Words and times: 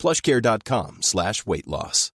plushcare.com 0.00 0.98
slash 1.02 1.44
weight 1.46 1.66
loss. 1.66 2.12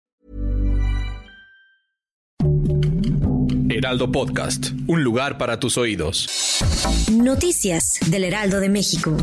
Heraldo 3.70 4.10
Podcast, 4.12 4.68
un 4.88 5.04
lugar 5.04 5.38
para 5.38 5.60
tus 5.60 5.78
oídos. 5.78 6.62
Noticias 7.12 8.00
del 8.08 8.24
Heraldo 8.24 8.62
de 8.62 8.70
México. 8.70 9.18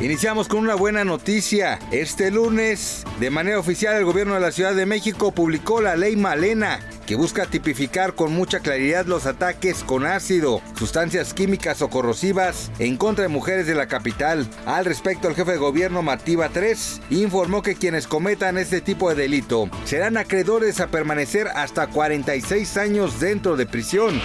Iniciamos 0.00 0.46
con 0.46 0.60
una 0.60 0.74
buena 0.74 1.04
noticia. 1.04 1.78
Este 1.90 2.30
lunes, 2.30 3.04
de 3.18 3.30
manera 3.30 3.58
oficial, 3.58 3.96
el 3.96 4.04
gobierno 4.04 4.34
de 4.34 4.40
la 4.40 4.52
Ciudad 4.52 4.74
de 4.74 4.84
México 4.86 5.32
publicó 5.32 5.80
la 5.80 5.96
ley 5.96 6.16
Malena, 6.16 6.80
que 7.08 7.16
busca 7.16 7.46
tipificar 7.46 8.14
con 8.14 8.34
mucha 8.34 8.60
claridad 8.60 9.06
los 9.06 9.24
ataques 9.24 9.82
con 9.82 10.04
ácido, 10.04 10.60
sustancias 10.78 11.32
químicas 11.32 11.80
o 11.80 11.88
corrosivas 11.88 12.70
en 12.78 12.98
contra 12.98 13.22
de 13.22 13.28
mujeres 13.28 13.66
de 13.66 13.74
la 13.74 13.88
capital. 13.88 14.46
Al 14.66 14.84
respecto, 14.84 15.26
el 15.26 15.34
jefe 15.34 15.52
de 15.52 15.56
gobierno 15.56 16.02
Mativa 16.02 16.50
3 16.50 17.00
informó 17.08 17.62
que 17.62 17.76
quienes 17.76 18.06
cometan 18.06 18.58
este 18.58 18.82
tipo 18.82 19.08
de 19.08 19.14
delito 19.22 19.70
serán 19.86 20.18
acreedores 20.18 20.80
a 20.80 20.88
permanecer 20.88 21.48
hasta 21.48 21.86
46 21.86 22.76
años 22.76 23.18
dentro 23.20 23.56
de 23.56 23.64
prisión. 23.64 24.20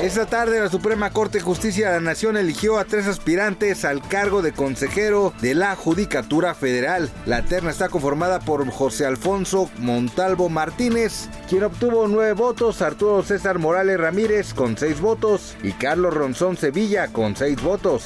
Esta 0.00 0.26
tarde, 0.26 0.60
la 0.60 0.68
Suprema 0.68 1.10
Corte 1.10 1.38
de 1.38 1.44
Justicia 1.44 1.88
de 1.88 1.96
la 1.96 2.00
Nación 2.00 2.36
eligió 2.36 2.78
a 2.78 2.84
tres 2.84 3.08
aspirantes 3.08 3.84
al 3.84 4.00
cargo 4.00 4.42
de 4.42 4.52
consejero 4.52 5.34
de 5.40 5.56
la 5.56 5.74
Judicatura 5.74 6.54
Federal. 6.54 7.10
La 7.26 7.42
terna 7.42 7.72
está 7.72 7.88
conformada 7.88 8.38
por 8.38 8.70
José 8.70 9.06
Alfonso 9.06 9.68
Montalvo 9.78 10.48
Martínez, 10.48 11.28
quien 11.48 11.64
obtuvo 11.64 12.11
nueve 12.12 12.32
votos, 12.32 12.82
Arturo 12.82 13.22
César 13.22 13.58
Morales 13.58 13.98
Ramírez 13.98 14.54
con 14.54 14.76
seis 14.76 15.00
votos 15.00 15.56
y 15.62 15.72
Carlos 15.72 16.14
Ronzón 16.14 16.56
Sevilla 16.56 17.08
con 17.08 17.34
seis 17.34 17.60
votos. 17.60 18.04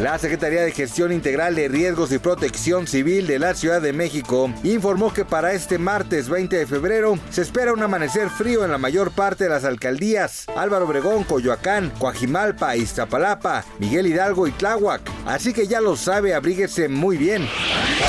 La 0.00 0.18
Secretaría 0.18 0.62
de 0.62 0.72
Gestión 0.72 1.12
Integral 1.12 1.54
de 1.54 1.68
Riesgos 1.68 2.10
y 2.12 2.18
Protección 2.18 2.86
Civil 2.86 3.26
de 3.26 3.38
la 3.38 3.54
Ciudad 3.54 3.80
de 3.80 3.92
México 3.92 4.50
informó 4.62 5.12
que 5.12 5.24
para 5.24 5.52
este 5.52 5.78
martes 5.78 6.28
20 6.28 6.56
de 6.56 6.66
febrero 6.66 7.18
se 7.30 7.42
espera 7.42 7.72
un 7.72 7.82
amanecer 7.82 8.30
frío 8.30 8.64
en 8.64 8.70
la 8.70 8.78
mayor 8.78 9.10
parte 9.10 9.44
de 9.44 9.50
las 9.50 9.64
alcaldías 9.64 10.46
Álvaro 10.56 10.86
Obregón, 10.86 11.24
Coyoacán, 11.24 11.90
Coajimalpa, 11.98 12.76
Iztapalapa, 12.76 13.64
Miguel 13.78 14.06
Hidalgo 14.06 14.46
y 14.46 14.52
Tláhuac. 14.52 15.02
Así 15.26 15.52
que 15.52 15.66
ya 15.66 15.80
lo 15.80 15.96
sabe, 15.96 16.34
abríguese 16.34 16.88
muy 16.88 17.16
bien. 17.16 17.46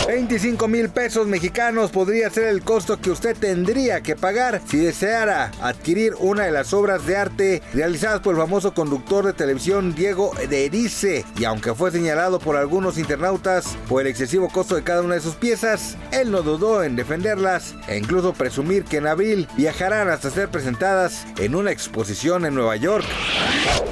25 0.07 0.69
mil 0.69 0.87
pesos 0.87 1.27
mexicanos 1.27 1.91
podría 1.91 2.29
ser 2.29 2.45
el 2.45 2.61
costo 2.61 2.97
que 2.97 3.11
usted 3.11 3.35
tendría 3.35 3.99
que 3.99 4.15
pagar 4.15 4.61
si 4.65 4.77
deseara 4.77 5.51
adquirir 5.61 6.13
una 6.19 6.45
de 6.45 6.51
las 6.51 6.71
obras 6.71 7.05
de 7.05 7.17
arte 7.17 7.61
realizadas 7.73 8.21
por 8.21 8.33
el 8.33 8.39
famoso 8.39 8.73
conductor 8.73 9.25
de 9.25 9.33
televisión 9.33 9.93
Diego 9.93 10.31
de 10.49 10.65
Erice. 10.65 11.25
Y 11.37 11.43
aunque 11.43 11.75
fue 11.75 11.91
señalado 11.91 12.39
por 12.39 12.55
algunos 12.55 12.97
internautas 12.97 13.75
por 13.89 14.01
el 14.01 14.07
excesivo 14.07 14.47
costo 14.47 14.75
de 14.75 14.83
cada 14.83 15.01
una 15.01 15.15
de 15.15 15.21
sus 15.21 15.35
piezas, 15.35 15.97
él 16.11 16.31
no 16.31 16.41
dudó 16.41 16.83
en 16.83 16.95
defenderlas 16.95 17.75
e 17.89 17.97
incluso 17.97 18.31
presumir 18.31 18.85
que 18.85 18.97
en 18.97 19.07
abril 19.07 19.45
viajarán 19.57 20.07
hasta 20.09 20.31
ser 20.31 20.47
presentadas 20.47 21.25
en 21.37 21.53
una 21.53 21.71
exposición 21.71 22.45
en 22.45 22.55
Nueva 22.55 22.77
York. 22.77 23.05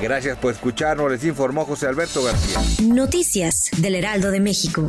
Gracias 0.02 0.38
por 0.38 0.54
escucharnos, 0.54 1.12
les 1.12 1.26
informó 1.26 1.66
José 1.66 1.88
Alberto 1.88 2.24
García. 2.24 2.62
Noticias 2.86 3.70
del 3.78 3.96
Heraldo 3.96 4.32
de 4.32 4.40
México. 4.40 4.88